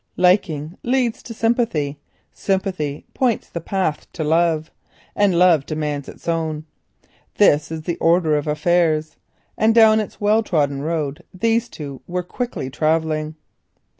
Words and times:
Liking 0.17 0.79
leads 0.81 1.21
to 1.21 1.31
sympathy, 1.35 1.99
sympathy 2.33 3.05
points 3.13 3.47
the 3.49 3.61
path 3.61 4.11
to 4.13 4.23
love, 4.23 4.71
and 5.15 5.33
then 5.33 5.37
love 5.37 5.63
demands 5.67 6.09
its 6.09 6.27
own. 6.27 6.65
This 7.35 7.71
is 7.71 7.83
the 7.83 7.97
order 7.97 8.35
of 8.35 8.47
affairs, 8.47 9.17
and 9.59 9.75
down 9.75 9.99
its 9.99 10.19
well 10.19 10.41
trodden 10.41 10.81
road 10.81 11.21
these 11.31 11.69
two 11.69 12.01
were 12.07 12.23
quickly 12.23 12.67
travelling. 12.67 13.35